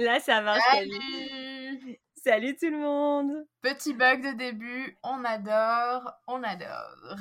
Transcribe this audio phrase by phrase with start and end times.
[0.00, 0.62] Là ça marche.
[0.72, 7.16] Salut Salut tout le monde Petit bug de début, on adore, on adore.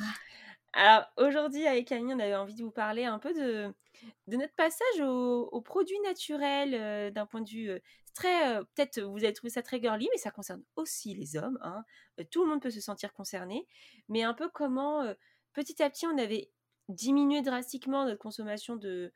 [0.71, 3.73] Alors aujourd'hui avec Camille, on avait envie de vous parler un peu de,
[4.27, 7.79] de notre passage aux, produits naturels euh, d'un point de vue euh,
[8.15, 8.55] très...
[8.55, 11.59] euh, Peut-être vous avez trouvé ça très girly, mais ça concerne aussi les hommes.
[11.61, 11.83] hein.
[12.31, 13.67] Tout le monde peut se sentir concerné.
[14.07, 15.03] Mais un peu comment
[15.51, 16.49] petit à petit on avait
[16.87, 19.11] diminué drastiquement notre consommation de,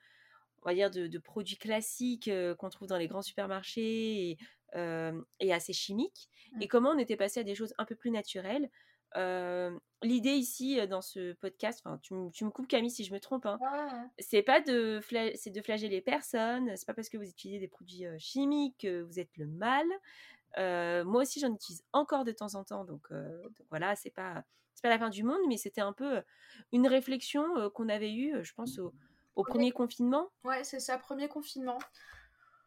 [0.63, 4.37] on va dire, de, de produits classiques euh, qu'on trouve dans les grands supermarchés et,
[4.75, 6.29] euh, et assez chimiques.
[6.53, 6.61] Mm.
[6.61, 8.69] Et comment on était passé à des choses un peu plus naturelles.
[9.15, 13.13] Euh, L'idée ici dans ce podcast, enfin tu, me- tu me coupes Camille si je
[13.13, 13.57] me trompe, hein,
[14.19, 16.75] c'est pas de fla- c'est de flageller personne.
[16.75, 19.85] C'est pas parce que vous utilisez des produits chimiques que vous êtes le mal.
[20.57, 24.43] Moi aussi j'en utilise encore de temps en temps, donc, donc voilà, c'est pas
[24.81, 26.21] pas la fin du monde, mais c'était un peu
[26.73, 28.93] une réflexion qu'on avait eue, je pense au,
[29.35, 30.27] au premier confinement?
[30.43, 31.79] Ouais, c'est ça, premier confinement.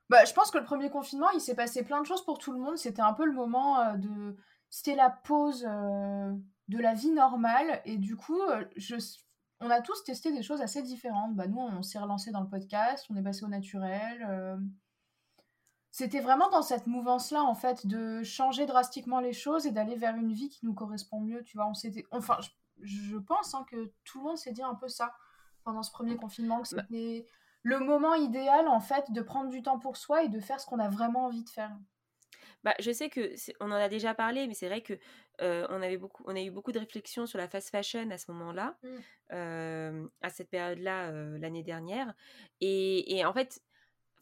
[0.09, 2.53] Bah, je pense que le premier confinement, il s'est passé plein de choses pour tout
[2.53, 2.77] le monde.
[2.77, 4.37] C'était un peu le moment euh, de...
[4.71, 6.33] C'était la pause euh,
[6.69, 7.83] de la vie normale.
[7.85, 8.97] Et du coup, euh, je...
[9.61, 11.35] on a tous testé des choses assez différentes.
[11.35, 14.25] Bah, nous, on s'est relancé dans le podcast, on est passé au naturel.
[14.31, 14.57] euh.
[15.91, 20.15] C'était vraiment dans cette mouvance-là, en fait, de changer drastiquement les choses et d'aller vers
[20.15, 21.43] une vie qui nous correspond mieux.
[21.43, 22.05] Tu vois, on s'était...
[22.11, 22.51] Enfin, je,
[22.83, 25.15] je pense hein, que tout le monde s'est dit un peu ça
[25.67, 26.83] pendant ce premier confinement, que Bah.
[26.83, 27.27] c'était
[27.65, 30.67] le moment idéal en fait de prendre du temps pour soi et de faire ce
[30.67, 31.77] qu'on a vraiment envie de faire.
[32.65, 34.95] Bah, je sais que on en a déjà parlé, mais c'est vrai que
[35.43, 38.19] euh, on avait beaucoup, on a eu beaucoup de réflexions sur la fast fashion à
[38.19, 39.05] ce moment-là, Mm.
[39.33, 42.15] euh, à cette période-là euh, l'année dernière.
[42.61, 43.61] Et, et en fait,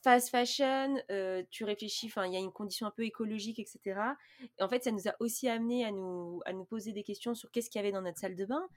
[0.05, 4.17] fast fashion, euh, tu réfléchis, enfin, il y a une condition un peu écologique, etc.
[4.59, 7.35] Et en fait, ça nous a aussi amené à nous, à nous poser des questions
[7.35, 8.69] sur qu'est-ce qu'il y avait dans notre salle de bain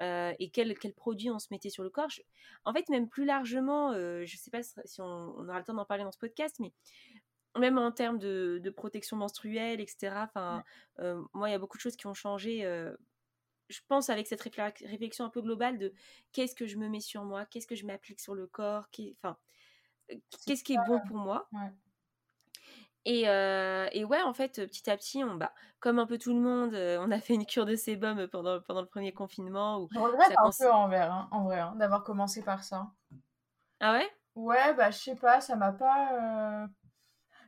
[0.00, 2.08] euh, et quels quel produits on se mettait sur le corps.
[2.10, 2.22] Je-
[2.64, 5.74] en fait, même plus largement, euh, je sais pas si on, on aura le temps
[5.74, 6.72] d'en parler dans ce podcast, mais
[7.58, 10.24] même en termes de, de protection menstruelle, etc.
[10.24, 10.62] Enfin,
[11.34, 12.62] moi, il y a beaucoup de choses qui ont changé.
[13.68, 15.92] je pense avec cette réflex- réflexion un peu globale de
[16.32, 18.88] qu'est-ce que je me mets sur moi, qu'est-ce que je m'applique sur le corps,
[19.18, 19.36] enfin,
[20.46, 21.48] qu'est-ce qui est bon pour moi.
[21.52, 21.72] Ouais.
[23.04, 26.34] Et, euh, et ouais, en fait, petit à petit, on, bah, comme un peu tout
[26.34, 29.78] le monde, euh, on a fait une cure de sébum pendant, pendant le premier confinement.
[29.80, 32.62] Où Je regrette un cons- peu en vrai, hein, en vrai, hein, d'avoir commencé par
[32.62, 32.92] ça.
[33.80, 34.10] Ah ouais?
[34.34, 36.64] Ouais, bah je sais pas, ça m'a pas.
[36.64, 36.68] euh,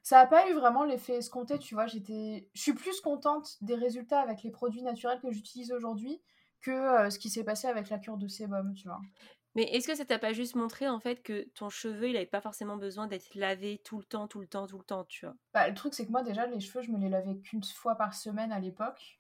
[0.03, 1.87] Ça a pas eu vraiment l'effet escompté, tu vois.
[1.87, 6.23] J'étais, je suis plus contente des résultats avec les produits naturels que j'utilise aujourd'hui
[6.63, 9.01] que euh, ce qui s'est passé avec la cure de sébum, tu vois.
[9.59, 12.27] Mais est-ce que ça t'a pas juste montré en fait que ton cheveu, il avait
[12.27, 15.27] pas forcément besoin d'être lavé tout le temps, tout le temps, tout le temps, tu
[15.27, 15.35] vois?
[15.53, 17.97] Bah, le truc, c'est que moi, déjà, les cheveux, je me les lavais qu'une fois
[17.97, 19.19] par semaine à l'époque.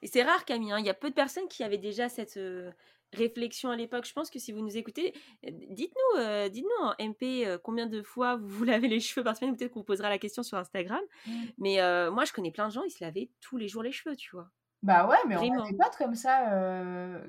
[0.00, 0.70] Et c'est rare, Camille.
[0.70, 2.70] hein, Il y a peu de personnes qui avaient déjà cette euh,
[3.12, 4.04] réflexion à l'époque.
[4.06, 5.12] Je pense que si vous nous écoutez,
[5.44, 9.24] euh, dites-nous, euh, dites-nous en MP euh, combien de fois vous vous lavez les cheveux
[9.24, 9.56] par semaine.
[9.56, 11.02] Peut-être qu'on vous posera la question sur Instagram.
[11.26, 11.32] Mm.
[11.58, 14.14] Mais moi, je connais plein de gens, ils se lavaient tous les jours les cheveux,
[14.14, 14.50] tu vois.
[14.84, 15.64] Bah ouais, mais on a Vraiment.
[15.68, 16.52] des potes comme ça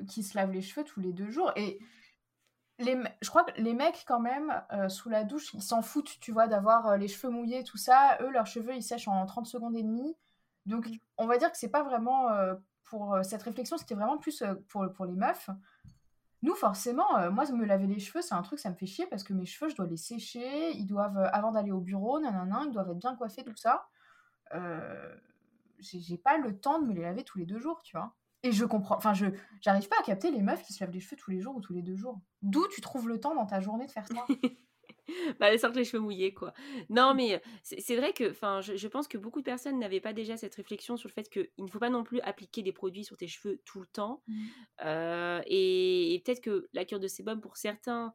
[0.07, 1.51] qui se lavent les cheveux tous les deux jours.
[1.55, 1.79] Et
[2.79, 6.19] les, je crois que les mecs, quand même, euh, sous la douche, ils s'en foutent,
[6.19, 8.17] tu vois, d'avoir euh, les cheveux mouillés, tout ça.
[8.21, 10.15] Eux, leurs cheveux, ils sèchent en 30 secondes et demie.
[10.65, 10.97] Donc, Mm.
[11.17, 14.91] on va dire que c'est pas vraiment euh, pour cette réflexion, c'était vraiment plus pour,
[14.93, 15.49] pour les meufs.
[16.43, 19.23] Nous, forcément, moi, me laver les cheveux, c'est un truc, ça me fait chier parce
[19.23, 20.71] que mes cheveux, je dois les sécher.
[20.71, 23.87] Ils doivent, avant d'aller au bureau, nanana, ils doivent être bien coiffés, tout ça.
[25.79, 28.13] J'ai pas le temps de me les laver tous les deux jours, tu vois.
[28.45, 29.25] Et je comprends, enfin, je
[29.59, 31.61] j'arrive pas à capter les meufs qui se lavent les cheveux tous les jours ou
[31.61, 32.21] tous les deux jours.
[32.43, 34.25] D'où tu trouves le temps dans ta journée de faire ça?
[35.39, 36.53] Bah, elles sortent les cheveux mouillés, quoi.
[36.89, 39.99] Non, mais euh, c'est vrai que, enfin, je, je pense que beaucoup de personnes n'avaient
[39.99, 42.71] pas déjà cette réflexion sur le fait qu'il ne faut pas non plus appliquer des
[42.71, 44.23] produits sur tes cheveux tout le temps.
[44.27, 44.45] Mm.
[44.85, 48.13] Euh, et et peut-être que la cure de sébum, pour certains,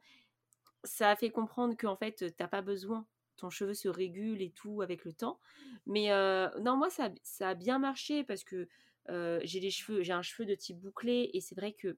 [0.83, 3.05] ça a fait comprendre qu'en fait, t'as pas besoin.
[3.37, 5.39] Ton cheveu se régule et tout avec le temps.
[5.85, 8.67] Mais euh, non, moi, ça, ça a bien marché parce que
[9.09, 11.97] euh, j'ai les cheveux, j'ai un cheveu de type bouclé et c'est vrai que,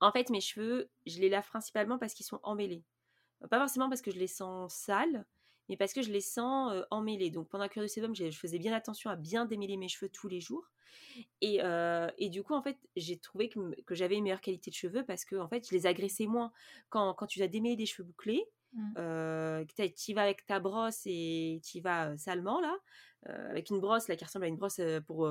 [0.00, 2.84] en fait, mes cheveux, je les lave principalement parce qu'ils sont emmêlés.
[3.50, 5.26] Pas forcément parce que je les sens sales,
[5.68, 7.30] mais parce que je les sens euh, emmêlés.
[7.30, 9.88] Donc pendant la cure de sébum, j'ai- je faisais bien attention à bien démêler mes
[9.88, 10.70] cheveux tous les jours.
[11.42, 14.70] Et, euh, et du coup, en fait, j'ai trouvé que, que j'avais une meilleure qualité
[14.70, 16.52] de cheveux parce que en fait, je les agressais moins.
[16.90, 18.94] Quand, quand tu dois démêler des cheveux bouclés, Mmh.
[18.98, 19.64] Euh,
[19.96, 22.76] tu vas avec ta brosse et tu vas salement, là,
[23.26, 25.28] avec une brosse là, qui ressemble à une brosse pour,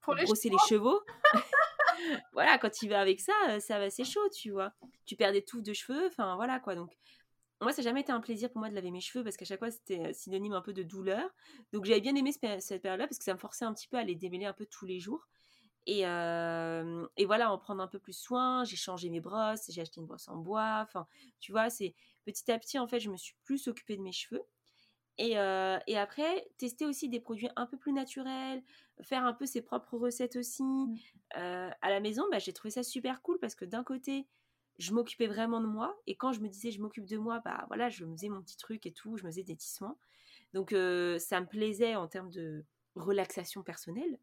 [0.00, 1.00] pour, brosser les chevaux.
[2.32, 4.72] voilà, quand tu vas avec ça, ça va, c'est chaud, tu vois.
[5.04, 6.74] Tu perds des touffes de cheveux, enfin voilà quoi.
[6.74, 6.96] Donc,
[7.60, 9.44] moi, ça n'a jamais été un plaisir pour moi de laver mes cheveux parce qu'à
[9.44, 11.28] chaque fois, c'était synonyme un peu de douleur.
[11.72, 14.04] Donc, j'avais bien aimé cette période-là parce que ça me forçait un petit peu à
[14.04, 15.28] les démêler un peu tous les jours.
[15.86, 18.64] Et, et voilà, en prendre un peu plus soin.
[18.64, 20.80] J'ai changé mes brosses, j'ai acheté une brosse en bois.
[20.82, 21.06] Enfin,
[21.38, 24.12] tu vois, c'est petit à petit, en fait, je me suis plus occupée de mes
[24.12, 24.42] cheveux.
[25.18, 28.62] Et, et, après, tester aussi des produits un peu plus naturels,
[29.02, 30.62] faire un peu ses propres recettes aussi.
[30.64, 30.96] Mmh.
[31.34, 34.26] à la maison, bah, j'ai trouvé ça super cool parce que d'un côté,
[34.78, 35.96] je m'occupais vraiment de moi.
[36.06, 38.42] Et quand je me disais je m'occupe de moi, bah voilà, je me faisais mon
[38.42, 39.98] petit truc et tout, je me faisais des tissements.
[40.54, 42.64] Donc ça me plaisait en termes de
[42.94, 44.18] relaxation personnelle.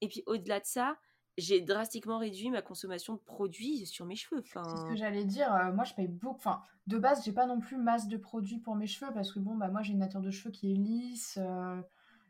[0.00, 0.98] Et puis au-delà de ça,
[1.40, 4.40] j'ai drastiquement réduit ma consommation de produits sur mes cheveux.
[4.40, 4.62] Enfin...
[4.64, 5.52] C'est ce que j'allais dire.
[5.54, 6.36] Euh, moi, je paye beaucoup.
[6.36, 9.38] Enfin, de base, j'ai pas non plus masse de produits pour mes cheveux parce que
[9.38, 11.38] bon, bah moi, j'ai une nature de cheveux qui est lisse.
[11.40, 11.80] Euh,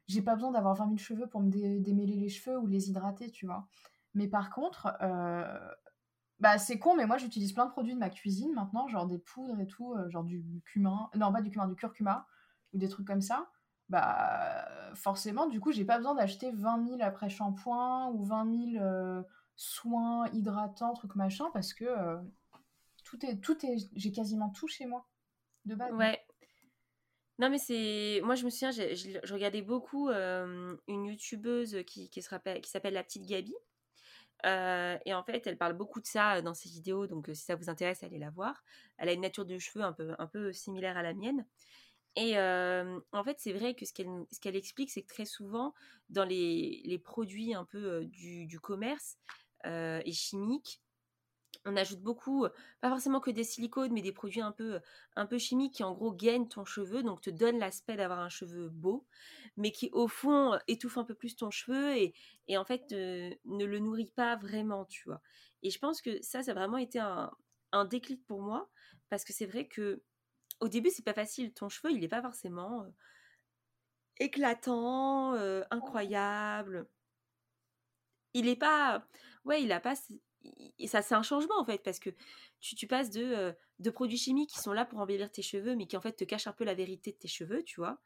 [0.06, 3.30] j'ai pas besoin d'avoir 20 000 cheveux pour me démêler les cheveux ou les hydrater,
[3.30, 3.68] tu vois.
[4.14, 5.58] Mais par contre, euh,
[6.40, 9.18] bah c'est con, mais moi, j'utilise plein de produits de ma cuisine maintenant, genre des
[9.18, 11.08] poudres et tout, genre du cumin.
[11.14, 12.26] Non, pas du cumin, du curcuma
[12.72, 13.48] ou des trucs comme ça
[13.90, 18.84] bah forcément, du coup, j'ai pas besoin d'acheter 20 000 après shampoing ou 20 000
[18.84, 19.22] euh,
[19.56, 22.16] soins hydratants, trucs machin, parce que euh,
[23.04, 25.08] tout est, tout est, j'ai quasiment tout chez moi
[25.64, 25.92] de base.
[25.92, 26.24] Ouais.
[27.40, 32.22] Non mais c'est, moi je me souviens, je, regardais beaucoup euh, une youtubeuse qui, qui
[32.22, 32.60] s'appelle
[32.92, 33.54] la petite Gabi.
[34.44, 37.70] et en fait, elle parle beaucoup de ça dans ses vidéos, donc si ça vous
[37.70, 38.62] intéresse, allez la voir.
[38.98, 41.44] Elle a une nature de cheveux un peu, un peu similaire à la mienne.
[42.16, 45.74] Et en fait, c'est vrai que ce qu'elle explique, c'est que très souvent,
[46.08, 49.16] dans les, produits un peu du, commerce
[49.64, 50.80] et chimiques,
[51.66, 52.46] on ajoute beaucoup,
[52.80, 54.80] pas forcément que des silicones, mais des produits un peu,
[55.38, 59.06] chimiques qui en gros gagnent ton cheveu, donc te donnent l'aspect d'avoir un cheveu beau,
[59.56, 62.14] mais qui au fond étouffent un peu plus ton cheveu et,
[62.48, 65.20] et en fait ne le nourrit pas vraiment, tu vois.
[65.62, 67.30] Et je pense que ça, ça a vraiment été un,
[67.72, 68.70] un déclic pour moi,
[69.08, 70.02] parce que c'est vrai que
[70.60, 71.52] au début, c'est pas facile.
[71.52, 72.86] Ton cheveu, il n'est pas forcément
[74.18, 75.34] éclatant,
[75.70, 76.86] incroyable.
[78.34, 79.04] Il est pas.
[79.44, 79.94] Ouais, il a pas.
[80.78, 82.10] Et ça, c'est un changement en fait, parce que
[82.60, 85.86] tu, tu passes de, de produits chimiques qui sont là pour embellir tes cheveux, mais
[85.86, 88.00] qui en fait te cachent un peu la vérité de tes cheveux, tu vois,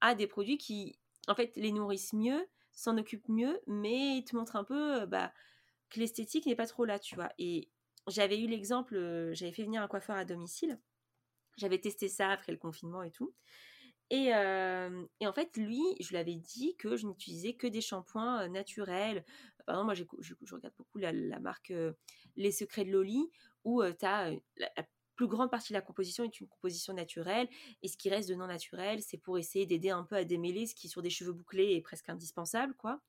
[0.00, 0.98] à des produits qui,
[1.28, 5.32] en fait, les nourrissent mieux, s'en occupent mieux, mais te montrent un peu bah,
[5.90, 7.30] que l'esthétique n'est pas trop là, tu vois.
[7.38, 7.70] Et
[8.08, 10.78] j'avais eu l'exemple, j'avais fait venir un coiffeur à domicile
[11.56, 13.34] j'avais testé ça après le confinement et tout.
[14.10, 14.30] Et,
[15.20, 19.24] et, en fait, lui, je lui avais dit que je n'utilisais que des shampoings naturels.
[19.66, 21.72] Par exemple, moi, je, regarde beaucoup la, marque
[22.36, 23.30] Les Secrets de Loli,
[23.64, 23.92] où as
[24.56, 24.68] la,
[25.14, 27.48] plus grande partie de la composition est une composition naturelle.
[27.82, 30.66] Et ce qui reste de non naturel, c'est pour essayer d'aider un peu à démêler
[30.66, 33.00] ce qui, sur des cheveux bouclés, est presque indispensable, quoi.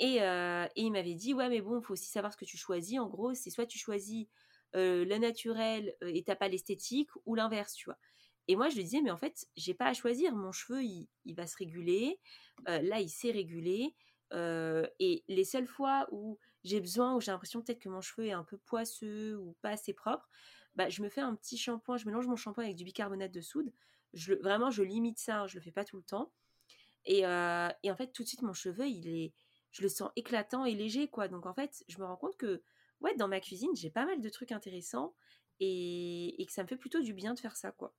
[0.00, 2.56] Et, et il m'avait dit, ouais, mais bon, il faut aussi savoir ce que tu
[2.56, 2.98] choisis.
[2.98, 4.26] En gros, c'est soit tu choisis
[4.76, 7.98] euh, euh, et t'as pas l'esthétique ou l'inverse, tu vois.
[8.48, 10.34] Et moi, je lui disais, mais en fait, j'ai pas à choisir.
[10.34, 12.18] Mon cheveu, il, va se réguler.
[12.66, 13.94] Là, il s'est régulé.
[14.32, 18.32] et les seules fois où j'ai besoin, où j'ai l'impression peut-être que mon cheveu est
[18.32, 20.30] un peu poisseux ou pas assez propre,
[20.76, 21.98] bah, je me fais un petit shampoing.
[21.98, 23.70] Je mélange mon shampoing avec du bicarbonate de soude.
[24.14, 25.42] Vraiment, je limite ça.
[25.42, 26.32] Hein, je le fais pas tout le temps.
[27.04, 29.34] Et, et, en fait, tout de suite, mon cheveu, il est,
[29.72, 31.28] je le sens éclatant et léger, quoi.
[31.28, 32.62] Donc, en fait, je me rends compte que
[33.00, 35.14] ouais, dans ma cuisine, j'ai pas mal de trucs intéressants
[35.60, 37.94] et, que ça me fait plutôt du bien de faire ça, quoi.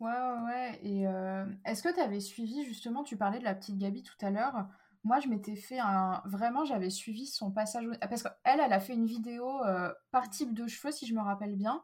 [0.00, 0.80] Ouais, ouais, ouais.
[0.82, 4.16] Et euh, est-ce que tu avais suivi, justement, tu parlais de la petite Gabi tout
[4.20, 4.66] à l'heure.
[5.04, 6.20] Moi, je m'étais fait un.
[6.24, 7.86] Vraiment, j'avais suivi son passage.
[8.00, 11.20] Parce qu'elle, elle a fait une vidéo euh, par type de cheveux, si je me
[11.20, 11.82] rappelle bien.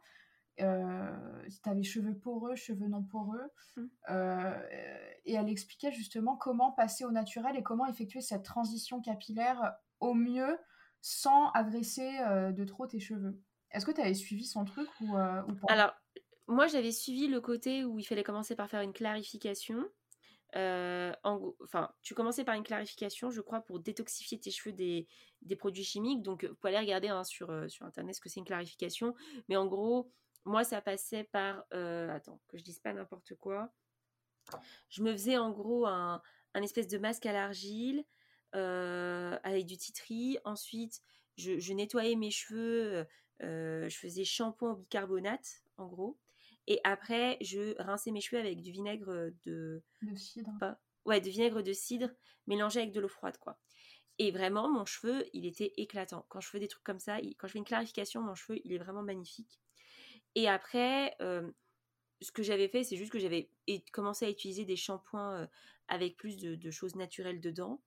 [0.61, 3.51] Euh, tu avais cheveux poreux, cheveux non poreux.
[3.77, 3.85] Mmh.
[4.11, 4.63] Euh,
[5.25, 10.15] et elle expliquait justement comment passer au naturel et comment effectuer cette transition capillaire au
[10.15, 10.59] mieux
[11.03, 13.39] sans agresser euh, de trop tes cheveux.
[13.73, 15.73] Est-ce que tu avais suivi son truc ou, euh, pas?
[15.73, 15.93] Alors,
[16.47, 19.85] moi j'avais suivi le côté où il fallait commencer par faire une clarification.
[20.55, 25.09] Euh, enfin, tu commençais par une clarification, je crois, pour détoxifier tes cheveux des,
[25.57, 26.23] produits chimiques.
[26.23, 29.15] Donc, vous pouvez aller regarder hein, sur, sur Internet ce que c'est une clarification.
[29.49, 30.13] Mais en gros,
[30.45, 31.65] moi, ça passait par...
[31.71, 33.73] attends, que je dise pas n'importe quoi.
[34.91, 36.21] Je me faisais en gros un,
[36.53, 38.05] un espèce de masque à l'argile
[38.53, 40.39] avec du titri.
[40.45, 41.03] Ensuite,
[41.37, 43.07] je, nettoyais mes cheveux,
[43.43, 46.19] euh, je faisais shampoing au bicarbonate, en gros.
[46.67, 49.83] Et après, je rinçais mes cheveux avec du vinaigre de...
[50.03, 50.51] De cidre.
[51.05, 52.09] ouais, de vinaigre de cidre
[52.47, 53.59] mélangé avec de l'eau froide, quoi.
[54.19, 56.27] Et vraiment, mon cheveu, il était éclatant.
[56.29, 58.73] Quand je fais des trucs comme ça, quand je fais une clarification, mon cheveu, il
[58.73, 59.59] est vraiment magnifique.
[60.35, 61.51] Et après, euh,
[62.21, 63.51] ce que j'avais fait, c'est juste que j'avais
[63.91, 65.49] commencé à utiliser des shampoings
[65.89, 67.83] avec plus de, choses naturelles dedans.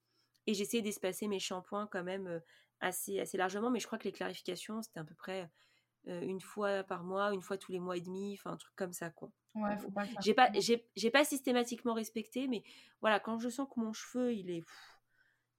[0.48, 2.42] Et j'essayais d'espacer mes shampoings quand même
[2.80, 3.70] assez, assez largement.
[3.70, 5.50] Mais je crois que les clarifications, c'était à peu près
[6.08, 8.94] une fois par mois, une fois tous les mois et demi, enfin un truc comme
[8.94, 9.32] ça, quoi.
[9.56, 12.64] Ouais, faut pas j'ai pas, j'ai, pas systématiquement respecté, mais
[13.02, 14.64] voilà, quand je sens que mon cheveu, il est,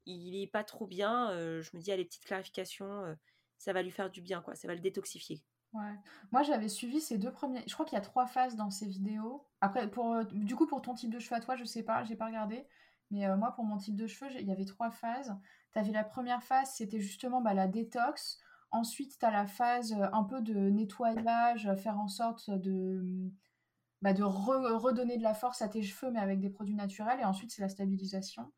[0.04, 3.16] il est pas trop bien, je me dis, à les petites clarifications,
[3.58, 4.54] ça va lui faire du bien, quoi.
[4.54, 5.42] Ça va le détoxifier.
[5.72, 5.94] Ouais.
[6.30, 7.62] Moi, j'avais suivi ces deux premiers.
[7.66, 9.46] Je crois qu'il y a trois phases dans ces vidéos.
[9.60, 12.16] Après, pour, du coup, pour ton type de cheveux à toi, je sais pas, j'ai
[12.16, 12.66] pas regardé.
[13.10, 15.34] Mais euh, moi, pour mon type de cheveux, il y avait trois phases.
[15.72, 18.38] Tu avais la première phase, c'était justement bah, la détox.
[18.70, 23.30] Ensuite, tu as la phase euh, un peu de nettoyage, faire en sorte de,
[24.02, 27.20] bah, de redonner de la force à tes cheveux, mais avec des produits naturels.
[27.20, 28.52] Et ensuite, c'est la stabilisation.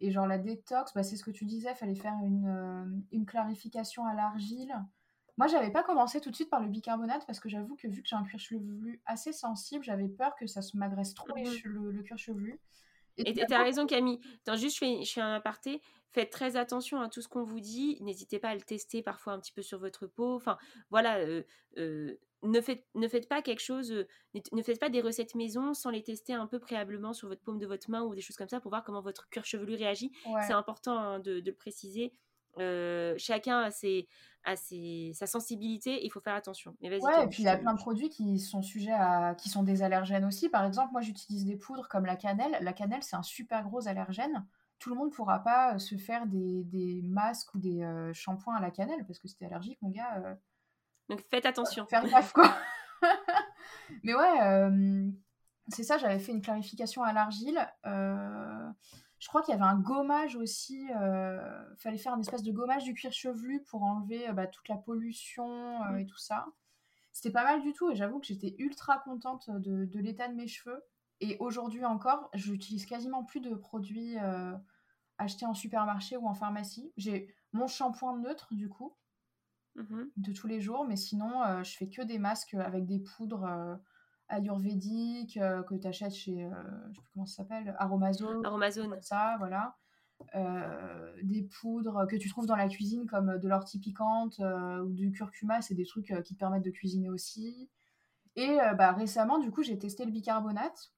[0.00, 3.26] Et genre, la détox, bah, c'est ce que tu disais, il fallait faire une, une
[3.26, 4.74] clarification à l'argile.
[5.36, 8.02] Moi, j'avais pas commencé tout de suite par le bicarbonate parce que j'avoue que vu
[8.02, 11.64] que j'ai un cuir chevelu assez sensible, j'avais peur que ça se m'agresse trop mmh
[11.64, 12.60] le, cuir chevelu.
[13.18, 14.20] Et tu as raison, Camille.
[14.46, 15.80] Attends, juste, je fais, je fais un aparté.
[16.12, 17.98] Faites très attention à tout ce qu'on vous dit.
[18.00, 20.34] N'hésitez pas à le tester parfois un petit peu sur votre peau.
[20.34, 20.58] Enfin,
[20.90, 21.18] voilà.
[21.18, 21.42] Euh,
[21.76, 24.06] euh, ne, faites, ne faites pas quelque chose, euh,
[24.52, 27.58] ne faites pas des recettes maison sans les tester un peu préalablement sur votre paume
[27.58, 30.12] de votre main ou des choses comme ça pour voir comment votre cuir chevelu réagit.
[30.46, 32.12] C'est important hein, de, de, le préciser.
[33.18, 34.08] Chacun a ses,
[34.44, 36.76] à sa sensibilité, il faut faire attention.
[36.80, 39.48] Mais ouais, et puis il y a plein de produits qui sont sujets à, qui
[39.48, 40.48] sont des allergènes aussi.
[40.48, 42.56] Par exemple, moi j'utilise des poudres comme la cannelle.
[42.60, 44.46] La cannelle, c'est un super gros allergène.
[44.78, 48.12] Tout le monde ne pourra pas euh, se faire des, des masques ou des euh,
[48.12, 50.18] shampoings à la cannelle parce que c'était allergique, mon gars.
[50.18, 50.34] Euh.
[51.08, 51.86] Donc faites attention.
[51.86, 52.54] Faire gaffe, quoi.
[54.02, 54.70] Mais ouais,
[55.68, 57.66] c'est ça, j'avais fait une clarification à l'argile.
[59.24, 60.82] Je crois qu'il y avait un gommage aussi.
[60.82, 64.46] Il euh, fallait faire un espèce de gommage du cuir chevelu pour enlever euh, bah,
[64.46, 66.44] toute la pollution euh, et tout ça.
[67.10, 70.46] C'était pas mal du tout et j'avoue que j'étais ultra contente de, l'état de mes
[70.46, 70.84] cheveux.
[71.20, 74.16] Et aujourd'hui encore, je n'utilise quasiment plus de produits
[75.16, 76.92] achetés en supermarché ou en pharmacie.
[76.98, 78.94] J'ai mon shampoing neutre du coup,
[79.76, 83.78] mmh de tous les jours, mais sinon, je fais que des masques avec des poudres
[84.28, 86.50] ayurvédique euh, que tu achètes chez, euh,
[86.90, 88.44] je sais plus comment ça s'appelle, Aromazone.
[88.44, 88.98] Aromazone.
[89.00, 89.76] Ça, voilà.
[90.36, 95.12] Euh, des poudres que tu trouves dans la cuisine comme de l'ortie piquante ou du
[95.12, 97.68] curcuma, c'est des trucs qui te permettent de cuisiner aussi.
[98.36, 100.92] Et bah, récemment, du coup, j'ai testé le bicarbonate.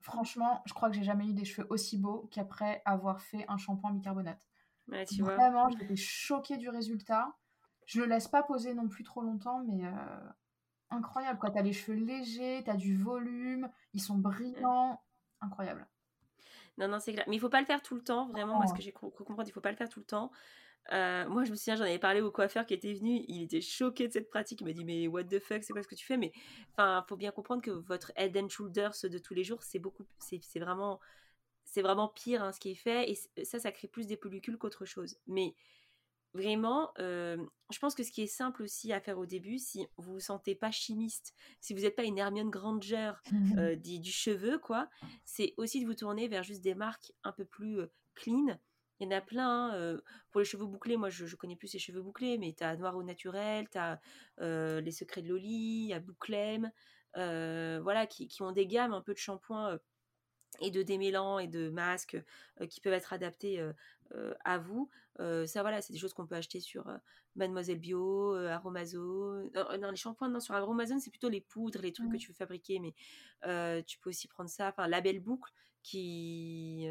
[0.00, 3.56] Franchement, je crois que j'ai jamais eu des cheveux aussi beaux qu'après avoir fait un
[3.56, 4.48] shampoing bicarbonate.
[5.08, 7.36] tu Vraiment, j'étais choquée du résultat.
[7.86, 9.82] Je le laisse pas poser non plus trop longtemps, mais
[10.92, 11.38] incroyable.
[11.38, 11.50] Quoi.
[11.50, 15.00] T'as les cheveux légers, t'as du volume, ils sont brillants.
[15.40, 15.86] Incroyable.
[16.78, 17.24] Non, non, c'est clair.
[17.28, 18.56] Mais il faut pas le faire tout le temps, vraiment.
[18.56, 20.30] Moi, ce que j'ai compris, il faut pas le faire tout le temps.
[20.90, 23.24] Euh, moi, je me souviens, j'en avais parlé au coiffeur qui était venu.
[23.28, 24.60] Il était choqué de cette pratique.
[24.60, 26.16] Il m'a dit, mais what the fuck, c'est quoi ce que tu fais?
[26.16, 26.32] Mais
[26.72, 30.04] enfin, faut bien comprendre que votre head and shoulders de tous les jours, c'est beaucoup,
[30.18, 30.98] c'est vraiment,
[31.64, 33.10] c'est vraiment pire hein, ce qui est fait.
[33.10, 35.18] Et ça, ça crée plus des pellicules qu'autre chose.
[35.26, 35.54] Mais
[36.34, 40.14] vraiment, je pense que ce qui est simple aussi à faire au début, si vous
[40.14, 44.88] vous sentez pas chimiste, si vous n'êtes pas une Hermione Granger mmh du, cheveu, quoi,
[45.24, 47.80] c'est aussi de vous tourner vers juste des marques un peu plus
[48.14, 48.58] clean.
[49.00, 49.72] Il y en a plein.
[49.72, 52.76] Hein, pour les cheveux bouclés, moi je, connais plus ces cheveux bouclés, mais tu as
[52.76, 54.00] Noir au Naturel, tu as
[54.38, 56.70] Les Secrets de Loli, il y a Bouclem,
[57.14, 59.78] voilà, qui, qui, ont des gammes un peu de shampoing
[60.60, 62.22] et de démêlants et de masques
[62.68, 63.64] qui peuvent être adaptés
[64.44, 64.88] à vous.
[65.18, 66.84] ça, voilà, c'est des choses qu'on peut acheter sur
[67.36, 69.50] Mademoiselle Bio, Aromazone.
[69.54, 72.20] Non, les shampoings, non, sur Aromazone, c'est plutôt les poudres, les trucs que mmh.
[72.20, 74.68] tu veux fabriquer, mais tu peux aussi prendre ça.
[74.68, 75.50] Enfin, la belle boucle
[75.82, 76.86] qui.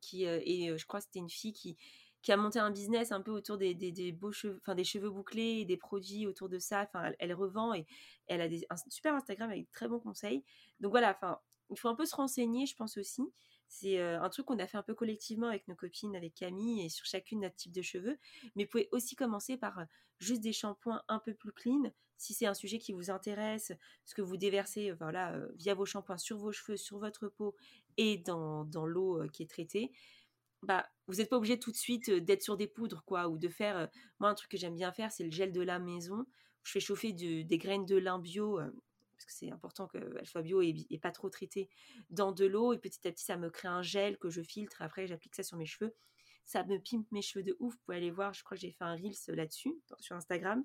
[0.00, 1.76] qui et je crois que c'était une fille qui
[2.22, 5.10] qui a monté un business un peu autour des, des, beaux cheveux, enfin des cheveux
[5.10, 6.82] bouclés et des produits autour de ça.
[6.82, 7.86] Enfin, elle, revend et
[8.26, 10.44] elle a des, un super Instagram avec de très bons conseils.
[10.80, 11.38] Donc voilà, enfin,
[11.70, 13.22] il faut un peu se renseigner, je pense aussi.
[13.68, 16.84] C'est euh, un truc qu'on a fait un peu collectivement avec nos copines, avec Camille,
[16.84, 18.18] et sur chacune notre type de cheveux.
[18.56, 19.84] Mais vous pouvez aussi commencer par euh,
[20.18, 23.72] juste des shampoings un peu plus clean, si c'est un sujet qui vous intéresse,
[24.04, 27.54] ce que vous déversez euh, voilà, via vos shampoings sur vos cheveux, sur votre peau
[27.98, 29.92] et dans, dans l'eau qui est traitée.
[30.62, 33.48] Bah, vous n'êtes pas obligé tout de suite d'être sur des poudres, quoi, ou de
[33.48, 33.88] faire.
[34.18, 36.26] moi, un truc que j'aime bien faire, c'est le gel de la maison.
[36.64, 38.58] Je fais chauffer des graines de lin bio
[39.18, 41.68] parce que c'est important qu'elle soit bio et, pas trop traitée
[42.10, 42.72] dans de l'eau.
[42.72, 44.80] Et petit à petit, ça me crée un gel que je filtre.
[44.80, 45.94] Après, j'applique ça sur mes cheveux.
[46.44, 47.74] Ça me pimpe mes cheveux de ouf.
[47.74, 50.64] Vous pouvez aller voir, je crois que j'ai fait un Reels là-dessus, sur Instagram.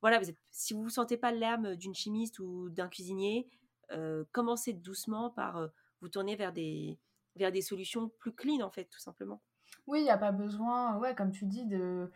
[0.00, 0.20] Voilà,
[0.50, 3.48] si vous ne sentez pas l'âme d'une chimiste ou d'un cuisinier,
[3.92, 5.68] euh, commencez doucement par euh,
[6.00, 6.98] vous tourner vers des,
[7.36, 9.42] vers des solutions plus clean, en fait, tout simplement.
[9.86, 12.10] Oui, il n'y a pas besoin, ouais, comme tu dis, de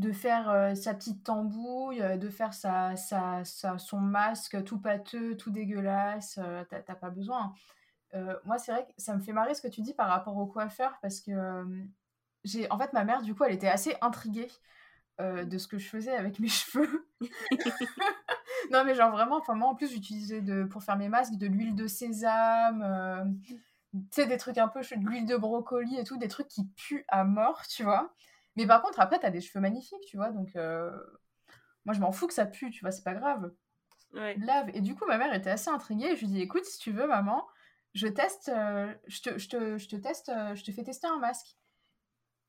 [0.00, 6.40] de faire sa petite tambouille, de faire sa, sa, son masque tout pâteux, tout dégueulasse.
[6.70, 7.52] T'as pas besoin.
[8.44, 10.46] moi, c'est vrai que ça me fait marrer ce que tu dis par rapport au
[10.46, 11.64] coiffeur parce que
[12.44, 14.48] j'ai, en fait, ma mère, du coup, elle était assez intriguée
[15.18, 17.06] de ce que je faisais avec mes cheveux.
[18.70, 21.46] non, mais genre vraiment, enfin, moi en plus, j'utilisais de, pour faire mes masques de
[21.46, 23.38] l'huile de sésame,
[23.92, 26.64] tu sais, des trucs un peu, de l'huile de brocoli et tout, des trucs qui
[26.64, 28.14] puent à mort, tu vois.
[28.60, 30.54] Mais par contre, après, t'as des cheveux magnifiques, tu vois, donc
[31.84, 33.50] moi je m'en fous que ça pue, tu vois, c'est pas grave.
[34.12, 34.70] Lave.
[34.74, 36.14] Et du coup, ma mère était assez intriguée.
[36.16, 37.46] Je lui dis, écoute, si tu veux, maman,
[37.94, 38.50] je teste,
[39.06, 41.56] je, te, je, te, je te teste, je te fais tester un masque.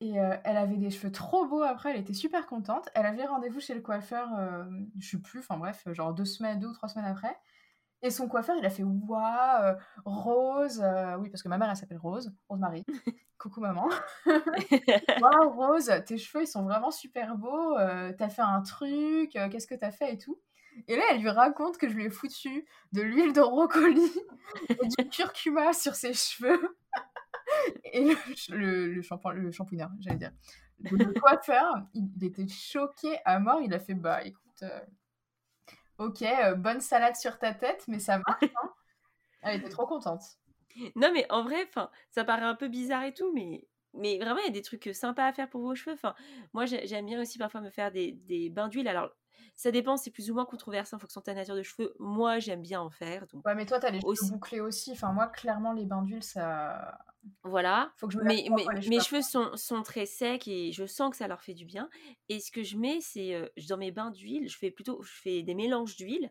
[0.02, 2.88] Et euh, elle avait des cheveux trop beaux après, elle était super contente.
[2.96, 4.64] Elle avait rendez-vous chez le coiffeur, euh,
[4.98, 7.38] je sais plus, enfin bref, genre deux semaines, deux ou trois semaines après.
[8.02, 10.84] Et son coiffeur, il a fait Waouh, euh, Rose,
[11.20, 12.84] oui, parce que ma mère, elle s'appelle Rose, Rose-Marie.
[13.38, 13.88] Coucou maman.
[14.26, 17.76] Waouh, Rose, tes cheveux, ils sont vraiment super beaux.
[18.18, 20.38] t'as fait un truc, qu'est-ce que t'as fait et tout.
[20.88, 24.10] Et là, elle lui raconte que je lui ai foutu de l'huile de brocoli
[24.70, 26.76] et du curcuma sur ses cheveux
[27.84, 28.14] et
[28.50, 30.32] le, le, shampoing, le shampooineur, j'allais dire.
[30.80, 33.60] Le coiffeur, il, était choqué à mort.
[33.62, 34.80] Il a fait Bah écoute, euh,
[35.98, 38.44] ok, euh, bonne salade sur ta tête, mais ça marche.
[38.44, 38.72] Hein.
[39.42, 40.22] Elle était trop contente.
[40.96, 41.68] Non, mais en vrai,
[42.10, 44.90] ça paraît un peu bizarre et tout, mais, mais vraiment, il y a des trucs
[44.94, 45.96] sympas à faire pour vos cheveux.
[46.52, 48.88] moi, j'aime bien aussi parfois me faire des, des bains d'huile.
[48.88, 49.10] Alors,
[49.56, 51.94] ça dépend, c'est plus ou moins controversé en fonction de ta nature de cheveux.
[51.98, 53.26] Moi, j'aime bien en faire.
[53.28, 53.46] Donc...
[53.46, 54.92] Ouais, mais toi, t'as les cheveux bouclés aussi.
[54.92, 56.98] Enfin, moi, clairement, les bains d'huile, ça.
[57.44, 57.92] Voilà.
[57.96, 58.48] Faut que je mais,
[58.88, 61.88] mes cheveux sont, sont, très secs et je sens que ça leur fait du bien.
[62.28, 65.12] Et ce que je mets, c'est euh, dans mes bains d'huile, je fais plutôt je
[65.12, 66.30] fais des mélanges d'huile.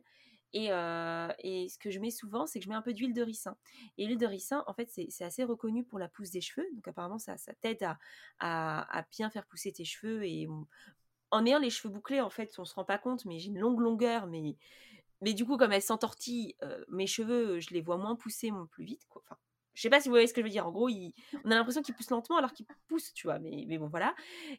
[0.54, 3.14] Et, euh, et, ce que je mets souvent, c'est que je mets un peu d'huile
[3.14, 3.56] de ricin.
[3.98, 6.68] Et l'huile de ricin, en fait, c'est assez reconnu pour la pousse des cheveux.
[6.74, 7.98] Donc apparemment, ça, ça t'aide à,
[8.40, 10.26] à, à, bien faire pousser tes cheveux.
[10.26, 10.48] Et
[11.32, 13.60] en ayant les cheveux bouclés, en fait, on se rend pas compte, mais j'ai une
[13.60, 14.28] longue longueur.
[14.28, 14.58] Mais,
[15.22, 18.86] mais du coup, comme elles s'entortillent, euh, mes cheveux, je les vois moins pousser plus
[18.86, 19.06] vite.
[19.10, 19.24] Quoi.
[19.26, 19.40] Enfin,
[19.74, 20.68] je sais pas si vous voyez ce que je veux dire.
[20.68, 23.40] En gros, on a l'impression qu'il pousse lentement alors qu'il pousse, tu vois.
[23.40, 24.14] Mais, mais bon, voilà.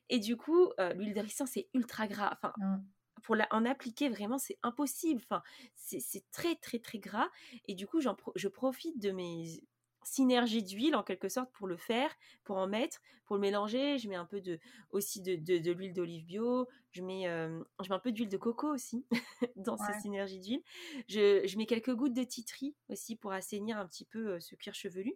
[0.08, 2.30] Et du coup, euh, l'huile de ricin, c'est ultra gras.
[2.32, 2.76] Enfin, mmh.
[3.22, 5.20] pour la, en appliquer, vraiment, c'est impossible.
[5.24, 5.42] Enfin,
[5.74, 7.28] c'est très, très, très gras.
[7.66, 9.62] Et du coup, je profite de mes
[10.04, 12.10] synergie d'huile en quelque sorte pour le faire,
[12.44, 13.98] pour en mettre, pour le mélanger.
[13.98, 14.58] Je mets un peu de,
[14.90, 16.68] aussi de, de, l'huile d'olive bio.
[16.90, 19.06] Je mets, euh, je mets un peu d'huile de coco aussi
[19.56, 20.62] dans cette synergie d'huile.
[21.08, 24.54] Je, je, mets quelques gouttes de titri aussi pour assainir un petit peu euh, ce
[24.54, 25.14] cuir chevelu.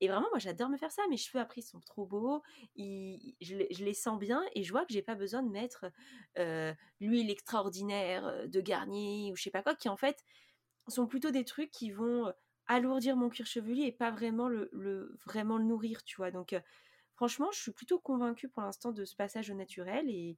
[0.00, 1.02] Et vraiment, moi, j'adore me faire ça.
[1.10, 2.42] Mes cheveux, après, ils sont trop beaux.
[2.76, 5.86] Ils, je, je, les sens bien et je vois que j'ai pas besoin de mettre
[6.38, 10.24] euh, l'huile extraordinaire de Garnier ou je sais pas quoi, qui en fait
[10.86, 12.32] sont plutôt des trucs qui vont
[12.68, 16.30] alourdir mon cuir chevelu et pas vraiment le, vraiment nourrir, tu vois.
[16.30, 16.54] Donc,
[17.14, 20.36] franchement, je suis plutôt convaincue pour l'instant de ce passage au naturel et,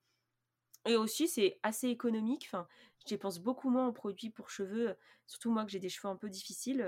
[0.87, 2.47] et aussi, c'est assez économique.
[2.47, 2.67] Enfin,
[3.01, 6.17] je dépense beaucoup moins en produits pour cheveux, surtout moi que j'ai des cheveux un
[6.17, 6.87] peu difficiles.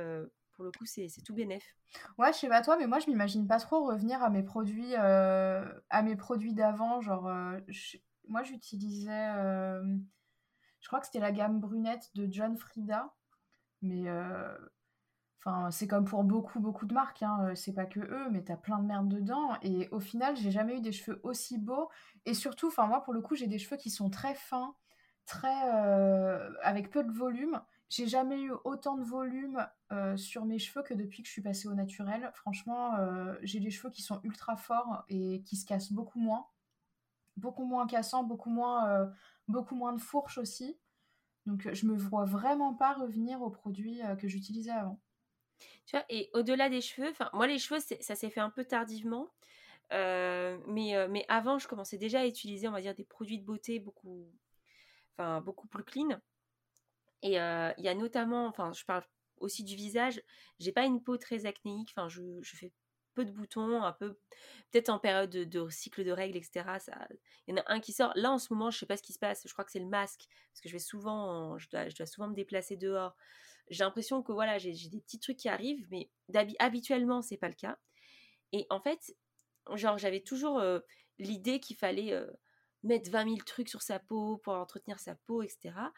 [0.53, 1.77] pour le coup, c'est tout bénef.
[2.19, 4.95] Ouais, je sais pas toi, mais moi, je m'imagine pas trop revenir à mes produits,
[4.95, 7.01] à mes produits d'avant.
[7.01, 7.31] Genre,
[8.29, 9.33] moi, j'utilisais,
[10.81, 13.13] je crois que c'était la gamme brunette de John Frida,
[13.83, 14.05] mais
[15.45, 17.49] Enfin, c'est comme pour beaucoup, beaucoup de marques, hein.
[17.51, 19.57] Euh, c'est pas que eux, mais t'as plein de merde dedans.
[19.63, 21.89] Et au final, j'ai jamais eu des cheveux aussi beaux.
[22.27, 24.77] Et surtout, enfin, moi, pour le coup, j'ai des cheveux qui sont très fins,
[25.27, 25.75] très.
[25.75, 27.61] Euh, avec peu de volume.
[27.89, 31.43] J'ai jamais eu autant de volume euh, sur mes cheveux que depuis que je suis
[31.43, 32.31] passée au naturel.
[32.35, 32.97] Franchement,
[33.43, 36.47] j'ai des cheveux qui sont ultra forts et qui se cassent beaucoup moins.
[37.37, 39.11] Beaucoup moins cassants, beaucoup moins,
[39.49, 40.79] beaucoup moins de fourches aussi.
[41.47, 45.01] Donc, je me vois vraiment pas revenir aux produits que j'utilisais avant.
[46.09, 49.31] Et au-delà des cheveux, moi, les cheveux, ça s'est fait un peu tardivement.
[49.92, 53.38] Euh, mais, euh, mais avant, je commençais déjà à utiliser, on va dire, des produits
[53.38, 54.31] de beauté beaucoup,
[55.70, 56.20] plus clean.
[57.22, 59.05] Et euh, il y a notamment, enfin, je parle
[59.38, 60.22] aussi du visage.
[60.59, 61.94] J'ai pas une peau très acnéique.
[62.09, 62.72] Je, fais
[63.14, 64.14] peu de boutons, un peu,
[64.70, 66.64] peut-être en période de, cycle de règles, etc.
[67.46, 68.12] Il y en a un qui sort.
[68.14, 69.42] Là, en ce moment, je sais pas ce qui se passe.
[69.46, 72.35] Je crois que c'est le masque, parce que je vais souvent, je dois souvent me
[72.35, 73.14] déplacer dehors
[73.73, 76.09] j'ai l'impression que voilà, j'ai des petits trucs qui arrivent, mais
[76.61, 77.79] habituellement, c'est pas le cas.
[78.53, 79.17] Et en fait,
[79.75, 80.63] genre, j'avais toujours
[81.19, 82.15] l'idée qu'il fallait
[82.83, 85.93] mettre 20 000 trucs sur sa peau pour entretenir sa peau, etc.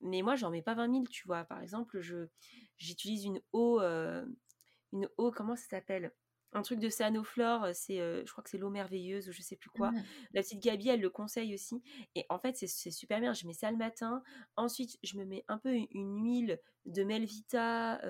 [0.00, 1.44] Mais moi, j'en mets pas 20 000, tu vois.
[1.44, 2.00] Par exemple,
[2.78, 6.12] j'utilise une eau, une eau, comment ça s'appelle?
[6.52, 9.70] Un truc de Sanoflore, c'est, je crois que c'est l'eau merveilleuse ou je sais plus
[9.70, 9.90] quoi.
[9.90, 10.04] Mmh.
[10.32, 11.82] La petite Gabi, elle le conseille aussi.
[12.14, 13.34] Et en fait, c'est super bien.
[13.34, 14.22] Je mets ça le matin.
[14.56, 18.00] Ensuite, je me mets un peu une, huile de Melvita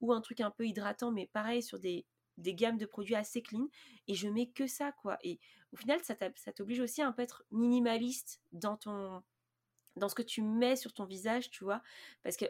[0.00, 2.04] ou un truc un peu hydratant, mais pareil sur des
[2.36, 3.68] des gammes de produits assez clean
[4.08, 5.18] et je mets que ça, quoi.
[5.22, 5.38] Et
[5.72, 9.22] au final, ça t'oblige aussi à un peu être minimaliste dans ton
[9.96, 11.82] dans ce que tu mets sur ton visage, tu vois,
[12.22, 12.44] parce que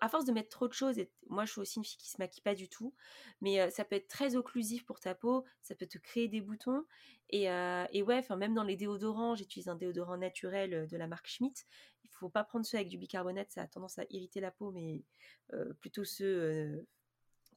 [0.00, 0.96] à force de mettre trop de choses,
[1.28, 2.94] moi je suis aussi une fille qui se maquille pas du tout,
[3.40, 6.84] mais ça peut être très occlusif pour ta peau, ça peut te créer des boutons.
[7.28, 11.64] Et, et ouais, même dans les déodorants, j'utilise un déodorant naturel de la marque Schmidt.
[12.04, 14.72] Il faut pas prendre ceux avec du bicarbonate, ça a tendance à irriter la peau,
[14.72, 15.04] mais
[15.78, 16.86] plutôt ceux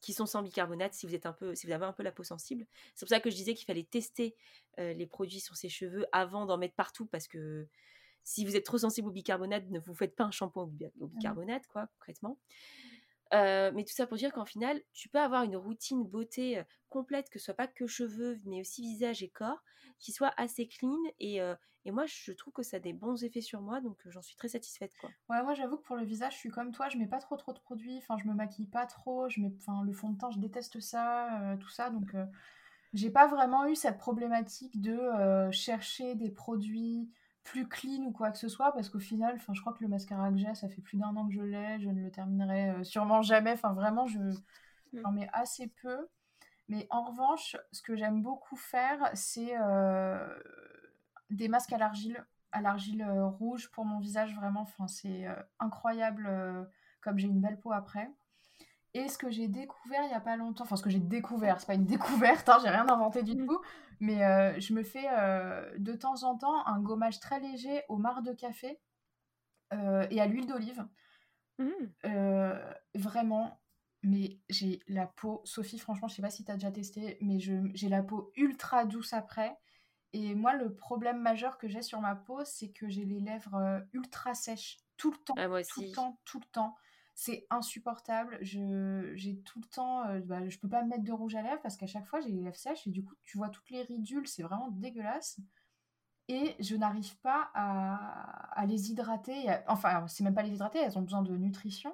[0.01, 2.11] qui sont sans bicarbonate si vous êtes un peu, si vous avez un peu la
[2.11, 2.67] peau sensible.
[2.95, 4.35] C'est pour ça que je disais qu'il fallait tester
[4.77, 7.67] les produits sur ses cheveux avant d'en mettre partout parce que
[8.23, 11.07] si vous êtes trop sensible au bicarbonate, ne vous faites pas un shampoing au, mmh.
[11.07, 12.37] bicarbonate, quoi, concrètement.
[13.33, 16.63] Euh, mais tout ça pour dire qu'en final, tu peux avoir une routine beauté euh,
[16.89, 19.63] complète, que ce soit pas que cheveux, mais aussi visage et corps,
[19.99, 20.97] qui soit assez clean.
[21.19, 21.55] Et, euh,
[21.85, 24.35] et moi, je trouve que ça a des bons effets sur moi, donc j'en suis
[24.35, 24.93] très satisfaite.
[24.99, 25.09] Quoi.
[25.29, 27.35] Ouais, moi j'avoue que pour le visage, je suis comme toi, je mets pas trop
[27.35, 30.17] trop de produits, enfin je me maquille pas trop, je mets, enfin le fond de
[30.17, 32.15] teint, je déteste ça, tout ça, donc
[32.93, 37.09] j'ai pas vraiment eu cette problématique de chercher des produits
[37.43, 39.89] plus clean ou quoi que ce soit parce qu'au final enfin je crois que le
[39.89, 42.69] mascara que j'ai ça fait plus d'un an que je l'ai je ne le terminerai
[42.69, 43.51] euh, sûrement jamais.
[43.51, 44.43] Enfin vraiment je mm.
[44.93, 46.07] j'en mets assez peu.
[46.69, 50.25] Mais en revanche ce que j'aime beaucoup faire c'est euh,
[51.29, 54.61] des masques à l'argile à l'argile euh, rouge pour mon visage vraiment.
[54.61, 55.25] Enfin c'est
[55.59, 56.29] incroyable
[57.01, 58.09] comme j'ai une belle peau après
[58.93, 61.59] et ce que j'ai découvert il y a pas longtemps, enfin ce que j'ai découvert,
[61.59, 63.47] c'est pas une découverte, hein, j'ai rien inventé du mm.
[63.47, 63.61] tout,
[63.99, 67.97] mais euh, je me fais euh, de temps en temps un gommage très léger au
[67.97, 68.79] marc de café
[69.73, 70.85] euh, et à l'huile d'olive.
[71.59, 71.65] Mm.
[72.95, 73.61] vraiment,
[74.01, 77.39] mais j'ai la peau, Sophie, franchement, je sais pas si tu as déjà testé, mais
[77.39, 79.57] j'ai la peau ultra douce après.
[80.15, 83.83] Et moi, le problème majeur que j'ai sur ma peau, c'est que j'ai les lèvres
[83.93, 85.33] ultra sèches tout le temps.
[85.37, 85.71] Ah, moi aussi.
[85.71, 86.75] Tout le temps, tout le temps.
[87.15, 88.37] C'est insupportable.
[88.41, 91.43] Je, j'ai tout le temps, euh, bah, je peux pas me mettre de rouge à
[91.43, 93.69] lèvres parce qu'à chaque fois j'ai les lèvres sèches et du coup tu vois toutes
[93.69, 95.39] les ridules, c'est vraiment dégueulasse.
[96.29, 99.45] Et je n'arrive pas à, à, les hydrater.
[99.67, 101.93] Enfin, c'est même pas les hydrater, elles ont besoin de nutrition.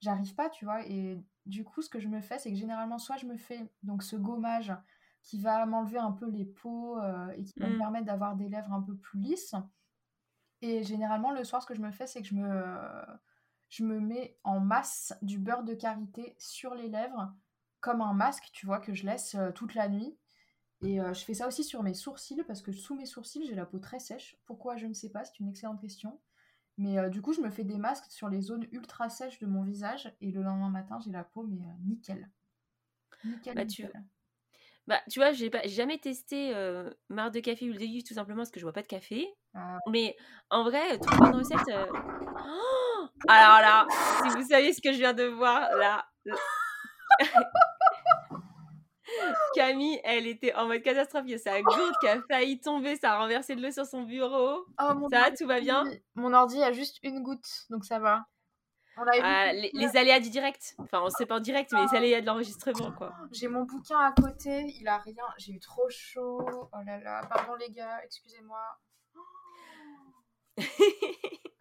[0.00, 0.86] J'arrive pas, tu vois.
[0.86, 3.68] Et du coup, ce que je me fais, c'est que généralement, soit je me fais
[3.82, 4.72] donc ce gommage
[5.22, 7.78] qui va m'enlever un peu les peaux euh, et qui va me mmh.
[7.78, 9.54] permettre d'avoir des lèvres un peu plus lisses.
[10.62, 12.48] Et généralement, le soir, ce que je me fais, c'est que je me,
[13.76, 17.30] je me mets en masse du beurre de karité sur les lèvres,
[17.80, 20.16] comme un masque, tu vois, que je laisse euh, toute la nuit.
[20.82, 23.54] Et euh, je fais ça aussi sur mes sourcils, parce que sous mes sourcils, j'ai
[23.54, 24.38] la peau très sèche.
[24.46, 26.18] Pourquoi, je ne sais pas, c'est une excellente question.
[26.78, 29.46] Mais euh, du coup, je me fais des masques sur les zones ultra sèches de
[29.46, 32.30] mon visage, et le lendemain matin, j'ai la peau, mais nickel.
[33.24, 33.90] Nickel, bah, nickel.
[33.92, 33.98] Tu...
[34.86, 36.54] Bah, tu vois, j'ai pas jamais testé
[37.10, 39.26] marre de café ou le tout simplement parce que je vois pas de café.
[39.52, 39.78] Ah.
[39.90, 40.16] Mais
[40.48, 41.58] en vrai, trouver une recette.
[41.68, 42.75] Oh
[43.28, 43.86] alors là,
[44.22, 46.06] si vous saviez ce que je viens de voir là.
[49.54, 51.24] Camille, elle était en mode catastrophe.
[51.26, 53.86] Il y a sa goutte qui a failli tomber, ça a renversé de l'eau sur
[53.86, 54.66] son bureau.
[54.80, 55.84] Oh, ça va, tout va bien?
[56.14, 58.26] Mon ordi a juste une goutte, donc ça va.
[58.98, 60.74] Ah, les, aléas du direct.
[60.78, 61.96] Enfin, on sait pas en direct, mais les ah.
[61.96, 63.12] aléas de l'enregistrement, quoi.
[63.30, 65.24] J'ai mon bouquin à côté, il a rien.
[65.36, 66.46] J'ai eu trop chaud.
[66.72, 68.60] Oh là là, pardon les gars, excusez-moi.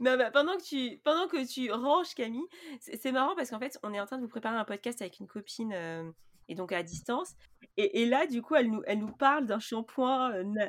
[0.00, 2.46] non, bah, pendant, que tu, pendant ranges, Camille,
[2.80, 5.18] c'est marrant parce qu'en fait, on est en train de vous préparer un podcast avec
[5.20, 5.72] une copine.
[5.74, 6.10] Euh,
[6.50, 7.34] et donc à distance.
[7.76, 10.68] Et, là, du coup, elle nous, elle nous parle d'un shampoing euh,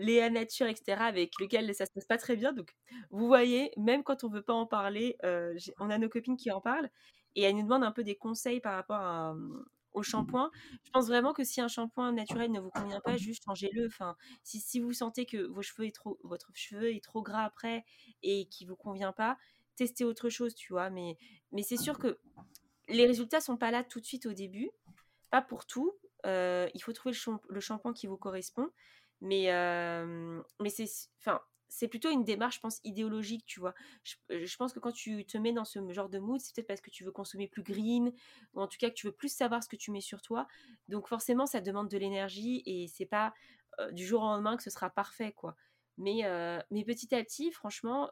[0.00, 2.52] Léa Nature, etc., avec lequel ça se passe pas très bien.
[2.52, 2.74] Donc,
[3.10, 6.50] vous voyez, même quand on veut pas en parler, euh, on a nos copines qui
[6.50, 6.90] en parlent
[7.36, 9.34] et elle nous demande un peu des conseils par rapport à,
[9.92, 10.50] au shampoing.
[10.84, 13.86] Je pense vraiment que si un shampoing naturel ne vous convient pas, juste changez-le.
[13.86, 17.44] Enfin, si, si vous sentez que vos cheveux est trop, votre cheveu est trop gras
[17.44, 17.84] après
[18.22, 19.36] et qui vous convient pas,
[19.76, 20.90] testez autre chose, tu vois.
[20.90, 21.16] Mais,
[21.52, 22.18] mais c'est sûr que
[22.88, 24.70] les résultats sont pas là tout de suite au début
[25.30, 25.96] pas pour tout.
[26.26, 27.14] Euh, il faut trouver
[27.48, 28.68] le, shampoing qui vous correspond.
[29.20, 33.74] Mais, euh, mais c'est, enfin, c'est plutôt une démarche, je pense, idéologique, tu vois.
[34.04, 36.80] Je, pense que quand tu te mets dans ce genre de mood, c'est peut-être parce
[36.80, 38.12] que tu veux consommer plus green,
[38.54, 40.46] ou en tout cas que tu veux plus savoir ce que tu mets sur toi.
[40.88, 43.32] Donc forcément, ça demande de l'énergie et c'est pas
[43.78, 45.56] euh, du jour au lendemain que ce sera parfait, quoi.
[45.96, 46.22] Mais,
[46.70, 48.10] mais petit à petit, franchement,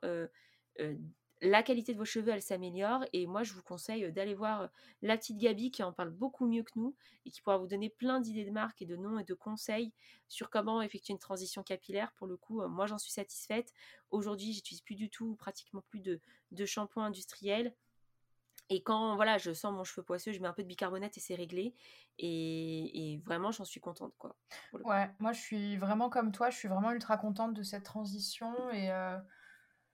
[1.41, 3.05] la qualité de vos cheveux, elle s'améliore.
[3.13, 4.69] Et moi, je vous conseille d'aller voir
[5.03, 7.91] la petite Gabi qui en parle beaucoup mieux que nous et qui pourra vous donner
[7.91, 9.93] plein d'idées de marques et de noms et de conseils
[10.29, 12.13] sur comment effectuer une transition capillaire.
[12.13, 13.73] Pour le coup, moi, j'en suis satisfaite.
[14.11, 16.21] Aujourd'hui, j'utilise plus du tout, pratiquement plus de,
[16.53, 17.73] de shampoing industriel.
[18.71, 21.21] Et quand voilà, je sens mon cheveu poisseux, je mets un peu de bicarbonate et
[21.21, 21.75] c'est réglé.
[22.19, 24.13] Et, vraiment, j'en suis contente.
[24.19, 24.37] quoi.
[24.85, 28.53] Ouais, moi je suis vraiment comme toi, je suis vraiment ultra contente de cette transition.
[28.71, 28.91] Et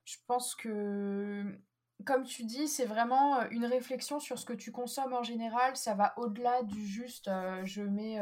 [0.04, 1.58] je pense que
[2.04, 5.76] comme tu dis, c'est vraiment une réflexion sur ce que tu consommes en général.
[5.76, 7.30] Ça va au-delà du juste
[7.62, 8.20] je, mets,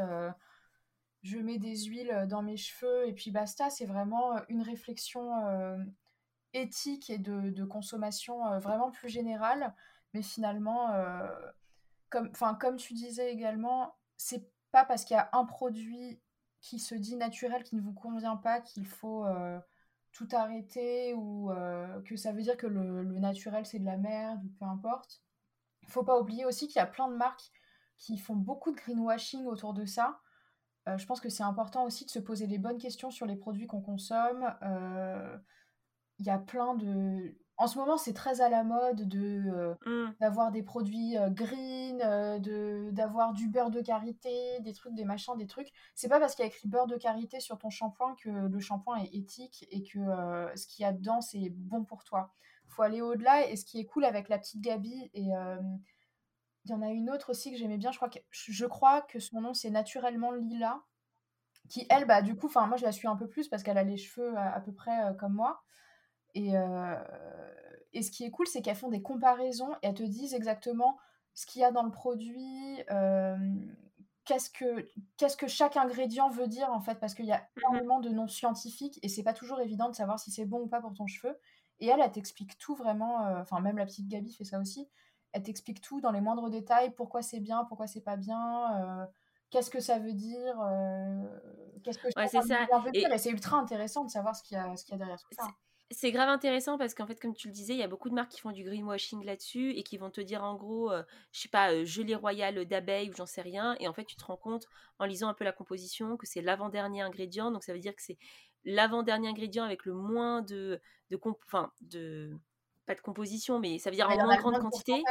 [1.23, 3.71] je mets des huiles dans mes cheveux et puis basta.
[3.71, 5.33] C'est vraiment une réflexion
[6.53, 9.75] éthique et de, de consommation vraiment plus générale.
[10.15, 10.91] Mais finalement,
[12.11, 16.21] comme, comme tu disais également, c'est pas parce qu'il y a un produit
[16.61, 19.27] qui se dit naturel qui ne vous convient pas qu'il faut
[20.13, 24.45] tout arrêter ou euh, que ça veut dire que le, naturel c'est de la merde
[24.45, 25.23] ou peu importe.
[25.83, 27.51] Il faut pas oublier aussi qu'il y a plein de marques
[27.97, 30.21] qui font beaucoup de greenwashing autour de ça.
[30.89, 33.37] Euh, je pense que c'est important aussi de se poser les bonnes questions sur les
[33.37, 34.55] produits qu'on consomme.
[34.63, 35.39] Euh,
[36.19, 39.75] il y a plein de en ce moment, c'est très à la mode de euh,
[39.87, 40.15] mmh.
[40.21, 45.05] d'avoir des produits euh, green, euh, de d'avoir du beurre de karité, des trucs, des
[45.05, 45.71] machins, des trucs.
[45.95, 48.61] C'est pas parce qu'il y a écrit beurre de karité sur ton shampoing que le
[48.61, 49.99] shampoing est éthique et que
[50.57, 52.33] ce qu'il y a dedans c'est bon pour toi.
[52.69, 53.49] Faut aller au-delà.
[53.49, 55.29] Et ce qui est cool avec la petite Gabi et
[56.65, 57.93] il y en a une autre aussi que j'aimais bien.
[57.93, 60.83] Je crois que je crois que son nom c'est naturellement Lila,
[61.69, 63.79] qui elle bah du coup, enfin moi je la suis un peu plus parce qu'elle
[63.79, 65.63] a les cheveux à peu près comme moi.
[66.35, 66.97] Et, euh,
[67.93, 70.99] et ce qui est cool, c'est qu'elles font des comparaisons et elles te disent exactement
[71.35, 73.37] ce qu'il y a dans le produit, euh,
[74.25, 77.59] qu'est-ce que qu'est-ce que chaque ingrédient veut dire en fait parce qu'il y a mmh
[77.59, 80.67] énormément de noms scientifiques et c'est pas toujours évident de savoir si c'est bon ou
[80.67, 81.39] pas pour ton cheveu.
[81.81, 84.89] Et elle elle t'explique tout vraiment euh, enfin même la petite Gabi fait ça aussi.
[85.33, 89.09] Elle t'explique tout dans les moindres détails pourquoi c'est bien pourquoi c'est pas bien
[89.51, 90.55] qu'est-ce que ça veut dire
[91.83, 92.41] qu'est-ce que ouais, ça.
[92.93, 93.19] et...
[93.19, 95.35] c'est ultra intéressant de savoir ce qu'il y a ce qu'il y a derrière tout
[95.35, 95.49] ça
[95.93, 98.15] c'est grave intéressant parce qu'en fait, comme tu le disais, il y a beaucoup de
[98.15, 101.03] marques qui font du greenwashing là-dessus et qui vont te dire en gros, je euh,
[101.33, 103.77] je sais pas, euh, gelée royale d'abeille ou j'en sais rien.
[103.81, 104.67] Et en fait, tu te rends compte
[104.99, 107.51] en lisant un peu la composition que c'est l'avant-dernier ingrédient.
[107.51, 108.19] Donc ça veut dire que c'est
[108.65, 110.81] l'avant-dernier ingrédient avec le moins de.
[111.11, 112.31] de, enfin, de
[112.87, 115.03] pas de composition, mais ça veut dire en moins grande quantité.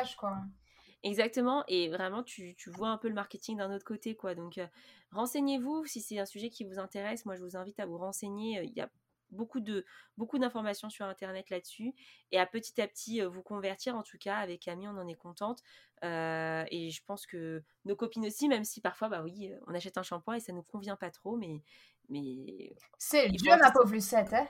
[1.03, 4.35] Exactement, et vraiment, tu, tu, vois un peu le marketing d'un autre côté, quoi.
[4.35, 4.67] Donc, euh,
[5.11, 7.25] renseignez-vous si c'est un sujet qui vous intéresse.
[7.25, 8.61] Moi, je vous invite à vous renseigner.
[8.63, 8.89] Il y a
[9.31, 9.85] beaucoup de
[10.17, 11.93] beaucoup d'informations sur internet là-dessus
[12.31, 15.07] et à petit à petit euh, vous convertir en tout cas avec Camille on en
[15.07, 15.61] est contente
[16.03, 19.97] euh, et je pense que nos copines aussi même si parfois bah oui on achète
[19.97, 21.61] un shampoing et ça nous convient pas trop mais
[22.09, 24.47] mais c'est Dieu ma pauvre Lucette hein.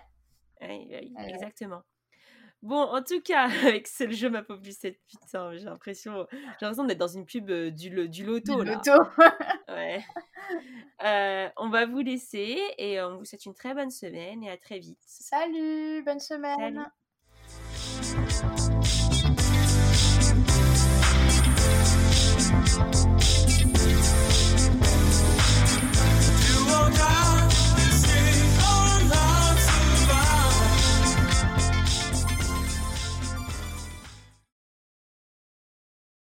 [0.62, 1.84] Oui, exactement
[2.62, 6.84] Bon, en tout cas, avec ce jeu ma pauvre Lucette, putain, j'ai l'impression, j'ai l'impression
[6.86, 8.64] d'être dans une pub du, du loto.
[8.64, 8.92] Du loto.
[9.70, 10.04] ouais.
[11.04, 14.58] Euh, on va vous laisser et on vous souhaite une très bonne semaine et à
[14.58, 15.00] très vite.
[15.06, 16.92] Salut, bonne semaine.